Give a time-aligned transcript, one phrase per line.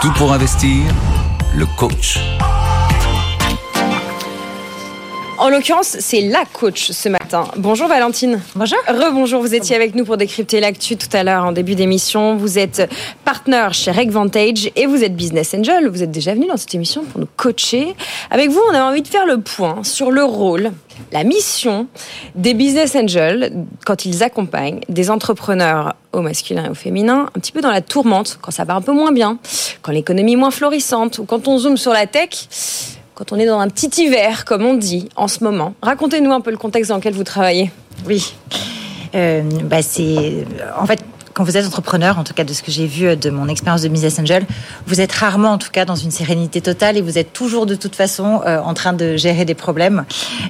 [0.00, 0.82] Tout pour investir,
[1.54, 2.18] le coach.
[5.40, 7.46] En l'occurrence, c'est la coach ce matin.
[7.56, 8.42] Bonjour Valentine.
[8.54, 8.76] Bonjour.
[8.86, 12.36] Rebonjour, vous étiez avec nous pour décrypter l'actu tout à l'heure en début d'émission.
[12.36, 12.92] Vous êtes
[13.24, 15.88] partenaire chez Vantage et vous êtes business angel.
[15.88, 17.94] Vous êtes déjà venu dans cette émission pour nous coacher.
[18.30, 20.72] Avec vous, on avait envie de faire le point sur le rôle,
[21.10, 21.86] la mission
[22.34, 27.52] des business angels quand ils accompagnent des entrepreneurs au masculin et au féminin, un petit
[27.52, 29.38] peu dans la tourmente, quand ça va un peu moins bien,
[29.80, 32.28] quand l'économie est moins florissante ou quand on zoome sur la tech
[33.20, 35.74] quand on est dans un petit hiver, comme on dit en ce moment.
[35.82, 37.70] Racontez-nous un peu le contexte dans lequel vous travaillez.
[38.06, 38.32] Oui.
[39.14, 40.46] Euh, bah c'est
[40.78, 41.00] en fait
[41.40, 43.80] quand vous êtes entrepreneur, en tout cas de ce que j'ai vu de mon expérience
[43.80, 44.44] de business angel,
[44.86, 47.74] vous êtes rarement en tout cas dans une sérénité totale et vous êtes toujours de
[47.76, 50.04] toute façon euh, en train de gérer des problèmes.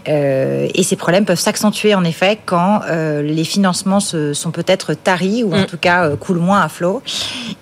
[0.08, 4.94] Euh, et ces problèmes peuvent s'accentuer en effet quand euh, les financements se, sont peut-être
[4.94, 5.66] taris ou en mm.
[5.66, 7.04] tout cas euh, coulent moins à flot.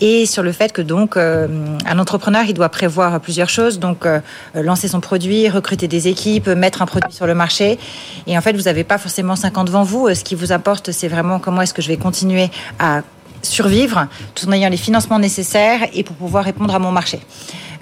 [0.01, 1.49] Et sur le fait que donc euh,
[1.85, 4.07] un entrepreneur il doit prévoir plusieurs choses, donc
[4.55, 7.79] lancer son produit, recruter des équipes, mettre un produit sur le marché.
[8.27, 10.15] Et en fait vous n'avez pas forcément 50 devant vous.
[10.15, 13.03] Ce qui vous importe c'est vraiment comment est-ce que je vais continuer à
[13.43, 17.21] survivre tout en ayant les financements nécessaires et pour pouvoir répondre à mon marché.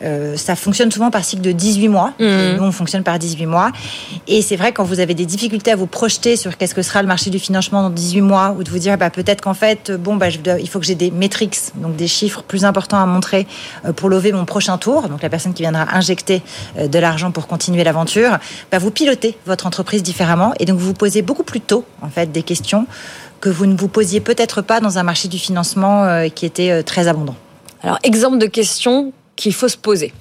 [0.03, 2.13] Euh, ça fonctionne souvent par cycle de 18 mois.
[2.19, 2.57] Mmh.
[2.57, 3.73] Nous, on fonctionne par 18 mois.
[4.27, 7.03] Et c'est vrai, quand vous avez des difficultés à vous projeter sur qu'est-ce que sera
[7.03, 9.91] le marché du financement dans 18 mois, ou de vous dire, bah, peut-être qu'en fait,
[9.91, 13.01] bon, bah, je dois, il faut que j'ai des métriques, donc des chiffres plus importants
[13.01, 13.47] à montrer
[13.85, 15.09] euh, pour lever mon prochain tour.
[15.09, 16.43] Donc, la personne qui viendra injecter
[16.79, 18.39] euh, de l'argent pour continuer l'aventure,
[18.71, 20.53] bah, vous pilotez votre entreprise différemment.
[20.61, 22.87] Et donc, vous vous posez beaucoup plus tôt, en fait, des questions
[23.41, 26.71] que vous ne vous posiez peut-être pas dans un marché du financement euh, qui était
[26.71, 27.37] euh, très abondant.
[27.83, 30.13] Alors, exemple de question qu'il faut se poser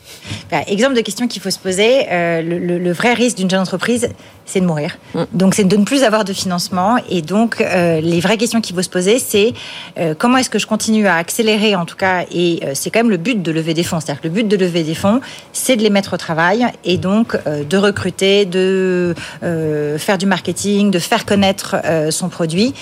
[0.52, 3.62] bah, Exemple de question qu'il faut se poser, euh, le, le, vrai risque d'une jeune
[3.62, 4.10] entreprise,
[4.46, 4.98] c'est de mourir.
[5.14, 5.24] Mm.
[5.34, 6.98] Donc c'est de ne plus avoir de financement.
[7.10, 9.54] Et donc euh, les vraies questions qu'il faut se poser, c'est
[9.98, 13.10] euh, comment est-ce que je continue à accélérer en tout cas, et c'est quand même
[13.10, 14.00] le but de lever des fonds.
[14.00, 15.22] C'est-à-dire que le but de lever des fonds,
[15.54, 21.00] c'est de les mettre au travail et donc de recruter, de faire du marketing, de
[21.00, 21.76] faire connaître
[22.12, 22.74] son produit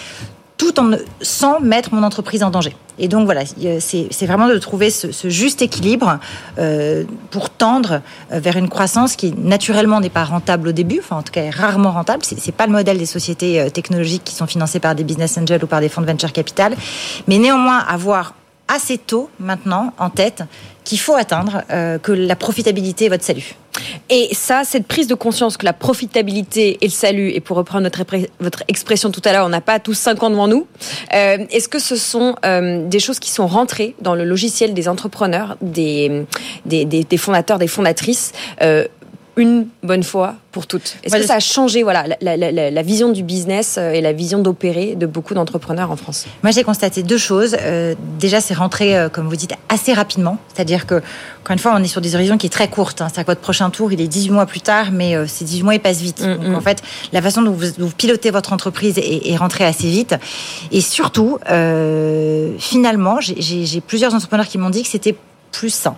[0.57, 0.91] tout en
[1.21, 2.75] sans mettre mon entreprise en danger.
[2.99, 3.41] Et donc voilà,
[3.79, 6.19] c'est vraiment de trouver ce, juste équilibre
[6.59, 11.17] euh, pour tendre euh, vers une croissance qui naturellement n'est pas rentable au début, enfin
[11.17, 12.23] en tout cas est rarement rentable.
[12.23, 15.63] C'est pas le modèle des sociétés euh, technologiques qui sont financées par des business angels
[15.63, 16.75] ou par des fonds de venture capital,
[17.27, 18.35] mais néanmoins avoir
[18.73, 20.43] assez tôt maintenant en tête
[20.83, 23.55] qu'il faut atteindre, euh, que la profitabilité est votre salut.
[24.09, 27.89] Et ça, cette prise de conscience que la profitabilité est le salut, et pour reprendre
[28.39, 30.67] votre expression tout à l'heure, on n'a pas tous 5 ans devant nous,
[31.13, 34.89] euh, est-ce que ce sont euh, des choses qui sont rentrées dans le logiciel des
[34.89, 36.25] entrepreneurs, des,
[36.65, 38.33] des, des, fondateurs, des fondatrices
[39.35, 42.81] une bonne fois pour toutes Est-ce que ça a changé voilà, la, la, la, la,
[42.83, 46.25] vision du business euh, et la vision d'opérer de beaucoup d'entrepreneurs en France?
[46.43, 47.57] Moi, j'ai constaté deux choses.
[47.61, 50.37] Euh, déjà, c'est rentré, euh, comme vous dites, assez rapidement.
[50.53, 50.95] C'est-à-dire que,
[51.41, 53.01] encore une fois, on est sur des horizons qui est très courtes.
[53.01, 53.07] Hein.
[53.07, 55.63] C'est-à-dire que votre prochain tour, il est 18 mois plus tard, mais euh, ces 18
[55.63, 56.21] mois, ils passent vite.
[56.21, 56.45] Mm -hmm.
[56.45, 59.89] Donc, en fait, la façon dont vous, vous pilotez votre entreprise est, est, rentrée assez
[59.89, 60.15] vite.
[60.71, 61.39] Et surtout,
[62.59, 65.15] finalement, j'ai plusieurs entrepreneurs qui m'ont dit que c'était
[65.51, 65.95] plus sain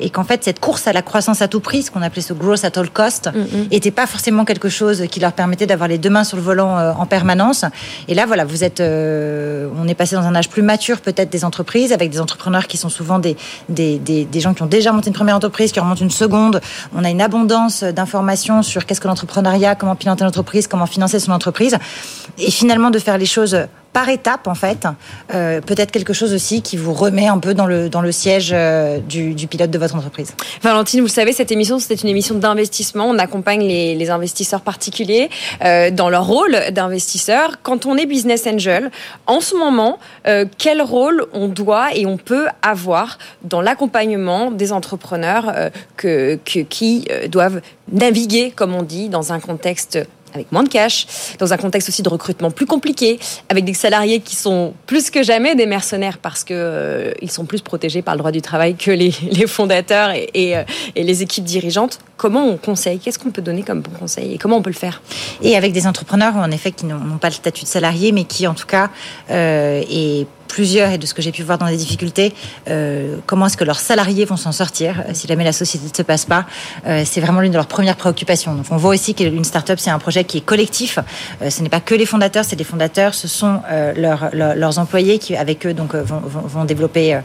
[0.00, 2.32] et qu'en fait cette course à la croissance à tout prix, ce qu'on appelait ce
[2.32, 3.66] growth at all cost, mm -hmm.
[3.76, 6.72] était pas forcément quelque chose qui leur permettait d'avoir les deux mains sur le volant
[6.78, 7.64] euh, en permanence.
[8.08, 11.30] Et là, voilà, vous êtes, euh, on est passé dans un âge plus mature peut-être
[11.30, 13.36] des entreprises, avec des entrepreneurs qui sont souvent des,
[13.68, 16.60] des, des, des gens qui ont déjà monté une première entreprise, qui remontent une seconde.
[16.98, 21.32] On a une abondance d'informations sur qu'est-ce que l'entrepreneuriat, comment piloter l'entreprise, comment financer son
[21.32, 21.76] entreprise,
[22.38, 23.56] et finalement de faire les choses
[23.92, 24.86] par étape en fait,
[25.34, 28.50] euh, peut-être quelque chose aussi qui vous remet un peu dans le, dans le siège
[28.52, 30.34] euh, du, du, pilote de votre entreprise.
[30.62, 33.06] Valentine, vous savez, cette émission, c'était une émission d'investissement.
[33.06, 35.30] On accompagne les, investisseurs particuliers
[35.64, 37.58] euh, dans leur rôle d'investisseur.
[37.62, 38.90] Quand on est business angel,
[39.26, 39.98] en ce moment,
[40.58, 45.54] quel rôle on doit et on peut avoir dans l'accompagnement des entrepreneurs
[45.96, 47.60] que, que, qui doivent
[47.92, 49.98] naviguer, comme on dit, dans un contexte
[50.34, 51.06] avec moins de cash,
[51.38, 53.18] dans un contexte aussi de recrutement plus compliqué,
[53.48, 57.44] avec des salariés qui sont plus que jamais des mercenaires parce que euh, ils sont
[57.44, 59.10] plus protégés par le droit du travail que les,
[59.46, 61.98] fondateurs euh, et, les équipes dirigeantes.
[62.16, 62.98] Comment on conseille?
[62.98, 65.02] Qu'est-ce qu'on peut donner comme bon conseil et comment on peut le faire?
[65.42, 68.46] Et avec des entrepreneurs en effet qui n'ont pas le statut de salarié, mais qui
[68.46, 68.90] en tout cas
[69.30, 72.34] euh, est plusieurs et de ce que j'ai pu voir dans les difficultés,
[72.68, 75.96] euh, comment est-ce que leurs salariés vont s'en sortir euh, si jamais la société ne
[75.96, 76.44] se passe pas.
[76.86, 78.54] Euh, c'est vraiment l'une de leurs premières préoccupations.
[78.54, 80.98] Donc on voit aussi qu'une start-up, c'est un projet qui est collectif.
[81.42, 84.54] Euh, ce n'est pas que les fondateurs, c'est les fondateurs, ce sont euh, leur, leur,
[84.56, 87.20] leurs employés qui, avec eux, donc, vont, vont, vont développer euh,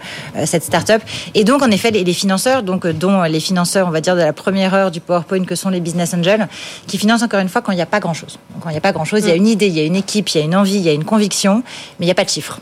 [0.45, 1.01] cette start-up.
[1.33, 4.21] Et donc, en effet, les, les financeurs, donc, dont les financeurs, on va dire, de
[4.21, 6.48] la première heure du PowerPoint que sont les business angels,
[6.88, 8.38] qui financent encore une fois quand il n'y a pas grand-chose.
[8.62, 9.95] Quand il n'y a pas grand-chose, il y a une idée, il y a une
[9.95, 11.63] équipe, il y a une envie, il y a une conviction,
[12.00, 12.60] mais il n'y a pas de chiffres.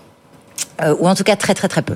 [0.81, 1.95] Euh, ou en tout cas très très très peu.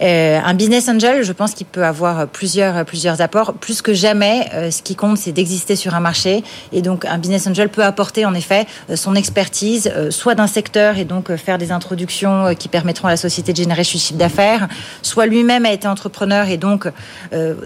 [0.00, 3.54] Euh, un business angel, je pense qu'il peut avoir plusieurs plusieurs apports.
[3.54, 6.42] Plus que jamais, euh, ce qui compte, c'est d'exister sur un marché.
[6.72, 10.98] Et donc, un business angel peut apporter en effet euh, son expertise, soit d'un secteur
[10.98, 14.68] et donc faire des introductions qui permettront à la société de générer du chiffre d'affaires,
[15.02, 16.86] soit lui-même a été entrepreneur et donc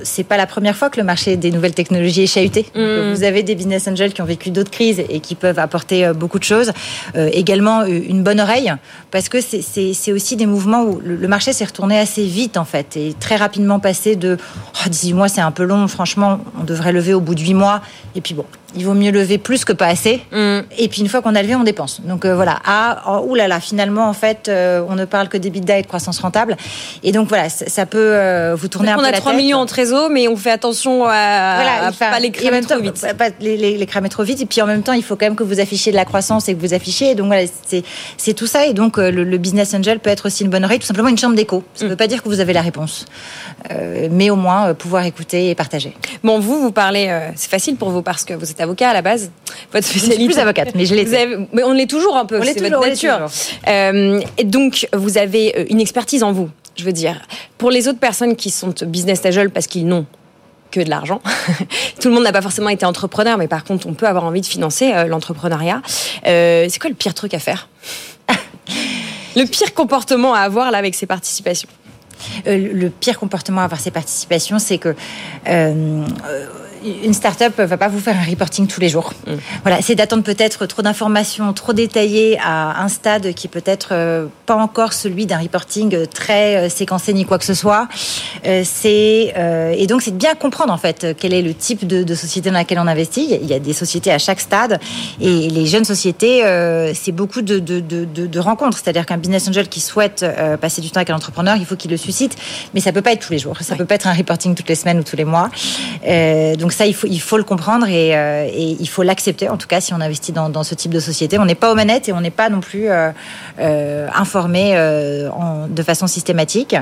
[0.02, 2.67] c'est pas la première fois que le marché des nouvelles technologies est chahuté.
[2.75, 3.12] Mm.
[3.12, 6.38] Vous avez des business angels qui ont vécu d'autres crises et qui peuvent apporter beaucoup
[6.38, 6.73] de choses.
[7.14, 8.73] également une bonne oreille
[9.11, 12.96] parce que c'est aussi des mouvement où le marché s'est retourné assez vite en fait
[12.96, 16.92] et très rapidement passé de oh, 18 mois c'est un peu long, franchement on devrait
[16.92, 17.82] lever au bout de 8 mois
[18.14, 20.22] et puis bon il vaut mieux lever plus que pas assez.
[20.32, 20.60] Mm.
[20.78, 22.00] Et puis une fois qu'on a levé, on dépense.
[22.02, 22.58] Donc euh, voilà.
[22.64, 26.18] Ah, oh, oulala, finalement, en fait, euh, on ne parle que d'EBITDA et de croissance
[26.18, 26.56] rentable.
[27.02, 29.22] Et donc voilà, ça, peut euh, vous tourner un peu la tête.
[29.24, 32.60] On a 3 millions en trésor, mais on fait attention à, voilà, pas les cramer
[32.62, 33.06] trop vite.
[33.16, 34.40] Pas les, les, cramer trop vite.
[34.40, 36.48] Et puis en même temps, il faut quand même que vous affichiez de la croissance
[36.48, 37.14] et que vous affichiez.
[37.14, 37.46] Donc voilà,
[38.16, 38.66] c'est tout ça.
[38.66, 41.36] Et donc le, business angel peut être aussi une bonne oreille, tout simplement une chambre
[41.36, 41.62] d'écho.
[41.74, 41.90] Ça ne mm.
[41.90, 43.04] veut pas dire que vous avez la réponse,
[44.10, 45.94] mais au moins pouvoir écouter et partager.
[46.24, 49.02] Bon, vous, vous parlez, c'est facile pour vous parce que vous êtes avocat à la
[49.02, 49.30] base
[49.72, 50.16] votre spécialité.
[50.16, 51.06] Je suis plus avocate, mais je l'ai.
[51.52, 52.40] Mais on l'est toujours un peu.
[52.40, 53.26] Toujours, votre nature.
[53.68, 56.50] Euh, et donc, vous avez euh, une expertise en vous.
[56.76, 57.20] Je veux dire,
[57.58, 60.06] pour les autres personnes qui sont business casual parce qu'ils n'ont
[60.70, 61.22] que de l'argent.
[62.00, 64.40] Tout le monde n'a pas forcément été entrepreneur, mais par contre, on peut avoir envie
[64.40, 65.80] de financer euh, l'entrepreneuriat.
[66.24, 67.68] c'est quoi le pire truc à faire?
[69.36, 71.68] Le pire comportement à avoir là avec ses participations?
[72.46, 74.94] Le pire comportement à avoir ses participations, c'est que
[77.05, 79.12] une start-up va pas vous faire un reporting tous les jours.
[79.27, 79.33] Mm.
[79.62, 84.27] Voilà, c'est d'attendre peut-être trop d'informations trop détaillées à un stade qui peut être euh,
[84.47, 87.88] pas encore celui d'un reporting très euh, séquencé ni quoi que ce soit.
[88.47, 89.35] Euh, c'est
[89.77, 92.56] et donc c'est de bien comprendre en fait quel est le type de, société dans
[92.56, 93.38] laquelle on investit.
[93.41, 94.81] Il y a des sociétés à chaque stade
[95.21, 96.43] et les jeunes sociétés,
[96.94, 98.79] c'est beaucoup de, de rencontres.
[98.79, 100.25] C'est-à-dire qu'un business angel qui souhaite
[100.61, 102.37] passer du temps avec un entrepreneur, il faut qu'il le suscite,
[102.75, 103.56] mais ça peut pas être tous les jours.
[103.61, 105.50] Ça peut pas être un reporting toutes les semaines ou tous les mois.
[106.59, 109.49] donc ça, il faut, le comprendre euh, et, il faut l'accepter.
[109.49, 111.75] En tout cas, si on investit dans, ce type de société, on n'est pas aux
[111.75, 113.11] manettes et on n'est pas non plus euh,
[113.58, 114.75] euh, informé
[115.69, 116.76] de façon systématique.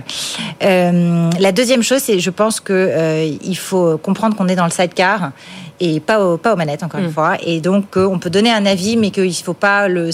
[0.61, 5.31] la deuxième chose, c'est, je pense que il faut comprendre qu'on est dans le sidecar
[5.81, 7.13] et pas, au, pas aux manettes, encore une mm.
[7.13, 7.37] fois.
[7.43, 10.11] Et donc, on peut donner un avis, mais qu'il faut pas le,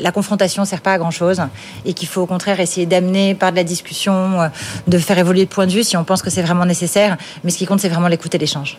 [0.00, 1.40] la, confrontation sert pas à grand chose
[1.84, 4.48] et qu'il faut au contraire essayer d'amener par de la discussion, euh,
[4.86, 7.16] de faire évoluer le point de vue si on pense que c'est vraiment nécessaire.
[7.44, 8.78] Mais ce qui compte, c'est vraiment l'écoute et l'échange.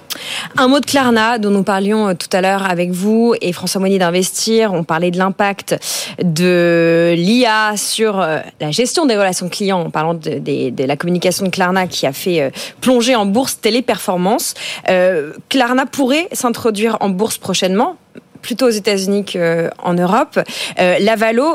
[0.57, 3.81] Un mot de Klarna, dont nous parlions euh, tout à l'heure avec vous et François
[3.81, 4.73] Monnier d'Investir.
[4.73, 5.79] On parlait de l'impact
[6.21, 11.45] de l'IA sur euh, la gestion des relations clients en parlant de, de, la communication
[11.45, 12.51] de Klarna qui a fait
[12.81, 14.53] plonger en bourse Téléperformance.
[14.89, 17.97] Euh, Klarna pourrait s'introduire en bourse prochainement
[18.41, 20.39] plutôt aux États-Unis qu'en Europe.
[20.79, 20.97] Euh,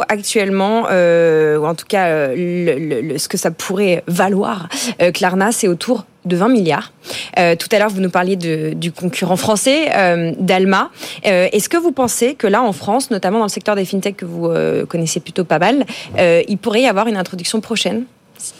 [0.09, 4.69] actuellement, euh, ou en tout cas euh, ce que ça pourrait valoir,
[5.15, 6.93] Klarna, c'est autour de 20 milliards.
[7.37, 9.91] tout à l'heure, vous nous parliez du concurrent français,
[10.39, 10.91] d'Alma.
[11.23, 14.25] Est-ce que vous pensez que là, en France, notamment dans le secteur des fintech que
[14.25, 14.51] vous
[14.89, 15.85] connaissez plutôt pas mal,
[16.19, 18.05] il pourrait y avoir une introduction prochaine?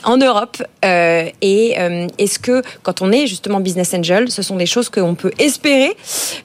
[0.03, 4.55] En Europe euh, Et euh, est-ce que quand on est justement business angel, ce sont
[4.55, 5.95] des choses qu'on peut espérer,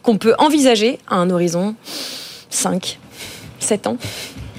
[0.02, 1.74] qu'on peut envisager à un horizon
[2.50, 2.98] 5,
[3.58, 3.96] 7 ans?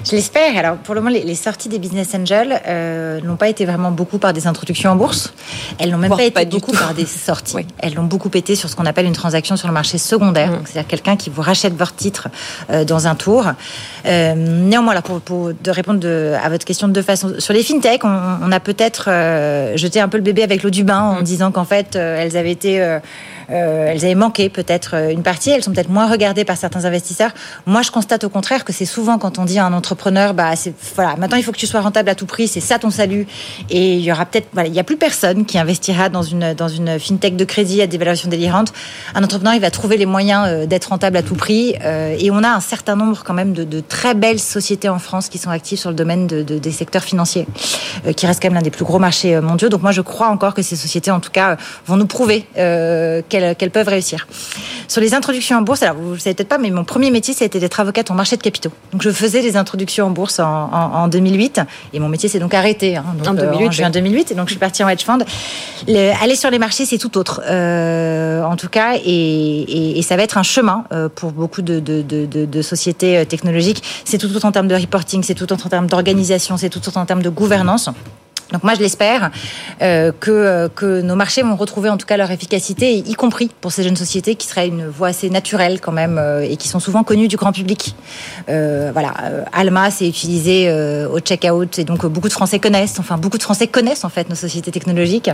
[0.04, 0.56] Je l'espère.
[0.56, 4.18] Alors, pour le moment, les, sorties des business angels euh, n'ont pas été vraiment beaucoup
[4.18, 5.32] par des introductions en bourse.
[5.78, 7.66] Elles n'ont même pas été beaucoup par des sorties.
[7.78, 10.50] Elles l'ont beaucoup été sur ce qu'on appelle une transaction sur le marché secondaire.
[10.50, 10.62] Mm.
[10.64, 12.28] C'est-à-dire quelqu'un qui vous rachète votre titre
[12.70, 13.46] euh, dans un tour.
[14.06, 17.34] Euh, néanmoins, là, pour, pour de répondre de, à votre question de deux façons.
[17.38, 20.70] Sur les fintech, on, on a peut-être euh, jeté un peu le bébé avec l'eau
[20.70, 21.24] du bain en mm.
[21.24, 22.98] disant qu'en fait, euh, elles avaient été
[23.50, 27.30] euh, elles avaient manqué peut-être une partie, elles sont peut-être moins regardées par certains investisseurs.
[27.66, 30.52] Moi, je constate au contraire que c'est souvent quand on dit à un entrepreneur, bah,
[30.94, 33.26] voilà, maintenant il faut que tu sois rentable à tout prix, c'est ça ton salut.
[33.70, 36.54] Et il y aura peut-être, voilà, il y a plus personne qui investira dans une,
[36.54, 38.72] dans une fintech de crédit à des valeurs délirantes.
[39.14, 41.74] Un entrepreneur, il va trouver les moyens euh, d'être rentable à tout prix.
[41.84, 44.98] Euh, et on a un certain nombre quand même de, de, très belles sociétés en
[44.98, 47.46] France qui sont actives sur le domaine de, de, des secteurs financiers,
[48.16, 49.68] qui reste quand même l'un des plus gros marchés mondiaux.
[49.68, 52.46] Donc moi, je crois encore que ces sociétés, en tout cas, vont nous prouver
[53.54, 54.26] qu'elles peuvent réussir.
[54.88, 57.10] Sur les introductions en bourse, alors vous ne le savez peut-être pas, mais mon premier
[57.10, 58.70] métier, été d'être avocate en marché de capitaux.
[58.92, 61.60] Donc je faisais les introductions en bourse en, 2008,
[61.92, 64.52] et mon métier s'est donc arrêté hein, en, 2008, euh, juin 2008, et donc je
[64.52, 65.18] suis partie en hedge fund.
[65.88, 70.36] aller sur les marchés, c'est tout autre, euh, en tout cas, et, ça va être
[70.36, 73.82] un chemin euh, pour beaucoup de, de sociétés technologiques.
[74.04, 76.86] C'est tout autre en termes de reporting, c'est tout autre en termes d'organisation, c'est tout
[76.86, 77.88] autre en termes de gouvernance.
[78.52, 79.30] Donc moi, je l'espère
[79.82, 83.72] euh, que, que nos marchés vont retrouver en tout cas leur efficacité, y compris pour
[83.72, 86.80] ces jeunes sociétés qui seraient une voie assez naturelle quand même euh, et qui sont
[86.80, 87.94] souvent connues du grand public.
[88.48, 92.98] Euh, voilà, euh, Alma, c'est utilisé euh, au checkout et donc beaucoup de Français connaissent,
[92.98, 95.30] enfin beaucoup de Français connaissent en fait nos sociétés technologiques.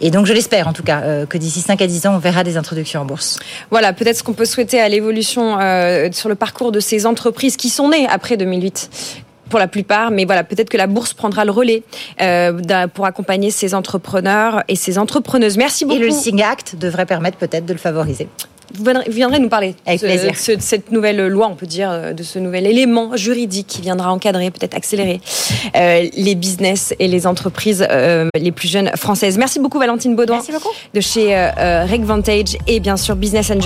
[0.00, 2.18] Et donc je l'espère en tout cas euh, que d'ici 5 à 10 ans, on
[2.18, 3.38] verra des introductions en bourse.
[3.70, 7.56] Voilà, peut-être ce qu'on peut souhaiter à l'évolution euh, sur le parcours de ces entreprises
[7.56, 8.90] qui sont nées après 2008
[9.50, 11.82] pour la plupart, mais voilà, peut-être que la bourse prendra le relais
[12.22, 15.58] euh, pour accompagner ces entrepreneurs et ces entrepreneuses.
[15.58, 16.00] Merci beaucoup.
[16.00, 18.28] Et le SIG Act devrait permettre peut-être de le favoriser.
[18.74, 20.32] Vous viendrez nous parler Avec de, plaisir.
[20.32, 24.12] de, de cette nouvelle loi, on peut dire, de ce nouvel élément juridique qui viendra
[24.12, 25.20] encadrer, peut-être accélérer
[25.76, 29.38] euh, les business et les entreprises euh, les plus jeunes françaises.
[29.38, 30.70] Merci beaucoup Valentine Baudouin Merci beaucoup.
[30.94, 33.60] de chez euh, Vantage et bien sûr Business Angel.